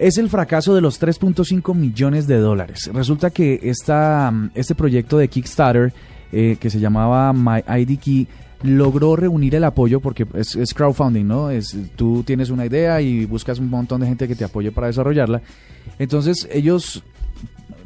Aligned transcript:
Es 0.00 0.16
el 0.16 0.30
fracaso 0.30 0.74
de 0.74 0.80
los 0.80 1.00
3.5 1.00 1.74
millones 1.74 2.26
de 2.26 2.38
dólares. 2.38 2.90
Resulta 2.92 3.28
que 3.28 3.60
esta, 3.62 4.32
este 4.54 4.74
proyecto 4.74 5.18
de 5.18 5.28
Kickstarter, 5.28 5.92
eh, 6.32 6.56
que 6.58 6.70
se 6.70 6.80
llamaba 6.80 7.34
My 7.34 7.62
ID 7.82 7.98
Key, 7.98 8.26
logró 8.62 9.14
reunir 9.14 9.54
el 9.54 9.64
apoyo 9.64 10.00
porque 10.00 10.26
es, 10.34 10.72
crowdfunding, 10.72 11.26
¿no? 11.26 11.50
Es, 11.50 11.76
tú 11.96 12.22
tienes 12.22 12.48
una 12.48 12.64
idea 12.64 13.02
y 13.02 13.26
buscas 13.26 13.58
un 13.58 13.68
montón 13.68 14.00
de 14.00 14.06
gente 14.06 14.26
que 14.26 14.34
te 14.34 14.44
apoye 14.44 14.72
para 14.72 14.86
desarrollarla. 14.86 15.42
Entonces 15.98 16.48
ellos 16.50 17.04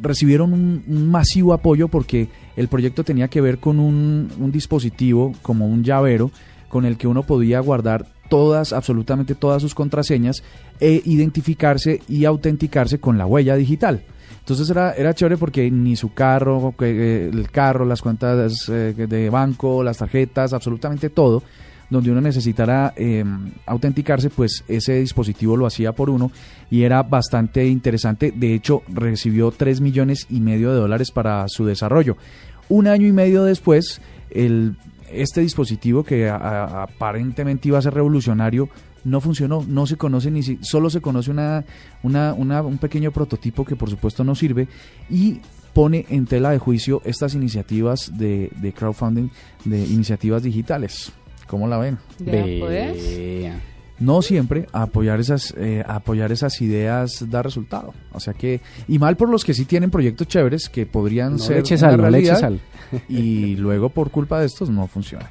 recibieron 0.01 0.53
un, 0.53 1.11
masivo 1.11 1.53
apoyo 1.53 1.89
porque 1.89 2.29
el 2.57 2.69
proyecto 2.69 3.03
tenía 3.03 3.27
que 3.27 3.41
ver 3.41 3.59
con 3.59 3.81
un 3.81 4.51
dispositivo 4.53 5.33
como 5.43 5.67
un 5.67 5.83
llavero 5.83 6.31
con 6.69 6.85
el 6.85 6.97
que 6.97 7.09
uno 7.09 7.25
podía 7.25 7.59
guardar 7.59 8.14
todas, 8.29 8.73
absolutamente 8.73 9.35
todas 9.35 9.63
sus 9.63 9.75
contraseñas 9.75 10.43
e 10.81 11.03
identificarse 11.05 12.01
y 12.09 12.25
autenticarse 12.25 12.99
con 12.99 13.19
la 13.19 13.27
huella 13.27 13.57
digital. 13.57 14.03
Entonces 14.45 14.69
era, 14.69 14.93
era 14.93 15.15
chévere 15.15 15.39
porque 15.39 15.71
ni 15.71 15.97
su 15.97 16.13
carro, 16.13 16.75
eh, 16.81 17.31
el 17.33 17.51
carro, 17.51 17.87
las 17.87 18.03
cuentas 18.03 18.69
eh, 18.69 18.95
de 18.95 19.31
banco, 19.31 19.83
las 19.83 19.97
tarjetas, 19.97 20.53
absolutamente 20.53 21.09
todo, 21.09 21.43
donde 21.89 22.11
uno 22.11 22.21
necesitara 22.21 22.93
em, 22.97 23.53
autenticarse, 23.65 24.29
pues 24.29 24.65
ese 24.69 25.01
dispositivo 25.01 25.57
lo 25.57 25.65
hacía 25.65 25.93
por 25.93 26.11
uno 26.11 26.31
y 26.71 26.83
era 26.83 27.03
bastante 27.03 27.67
interesante. 27.67 28.33
De 28.37 28.55
hecho, 28.55 28.83
recibió 28.89 29.51
3 29.51 29.81
millones 29.81 30.27
y 30.29 30.41
medio 30.41 30.73
de 30.73 30.81
dólares 30.81 31.11
para 31.11 31.49
su 31.49 31.65
desarrollo. 31.65 32.19
Un 32.69 32.87
año 32.87 33.07
y 33.07 33.13
medio 33.13 33.45
después, 33.45 34.03
el 34.31 34.77
este 35.23 35.41
dispositivo 35.41 36.05
que 36.05 36.29
aparentemente 36.29 37.69
iba 37.69 37.79
a 37.79 37.83
ser 37.83 37.95
revolucionario 37.95 38.69
no 39.05 39.21
funcionó, 39.21 39.65
no 39.69 39.87
se 39.87 39.97
conoce 39.97 40.31
ni 40.31 40.43
si, 40.43 40.59
solo 40.63 40.91
se 40.91 41.01
conoce 41.01 41.31
una, 41.31 41.65
una, 42.03 42.33
un 42.33 42.79
pequeño 42.79 43.13
prototipo 43.13 43.65
que 43.65 43.77
por 43.77 43.91
supuesto 43.91 44.25
no 44.25 44.35
sirve 44.35 44.67
y 45.11 45.41
pone 45.75 46.07
en 46.09 46.25
tela 46.27 46.51
de 46.51 46.59
juicio 46.59 47.03
estas 47.05 47.35
iniciativas 47.35 48.17
de, 48.17 48.51
de 48.57 48.73
crowdfunding, 48.73 49.29
de 49.65 49.79
iniciativas 49.85 50.43
digitales. 50.43 51.13
¿Cómo 51.47 51.69
la 51.69 51.79
ven? 51.79 51.99
Pues. 52.25 53.53
No 53.99 54.23
siempre 54.23 54.67
apoyar 54.73 55.21
esas, 55.21 55.55
eh, 55.57 55.85
apoyar 55.87 56.33
esas 56.33 56.61
ideas 56.61 57.25
da 57.31 57.43
resultado. 57.43 57.95
O 58.13 58.19
sea 58.19 58.35
que, 58.35 58.61
y 58.89 58.99
mal 58.99 59.17
por 59.17 59.29
los 59.29 59.45
que 59.45 59.55
sí 59.55 59.67
tienen 59.67 59.91
proyectos 59.91 60.27
chéveres 60.27 60.69
que 60.69 60.85
podrían 60.85 61.39
ser 61.39 61.63
una 61.63 61.97
realidad, 61.97 62.53
y 63.09 63.57
luego 63.57 63.89
por 63.89 64.11
culpa 64.11 64.41
de 64.41 64.47
estos 64.47 64.71
no 64.71 64.87
funciona. 64.87 65.31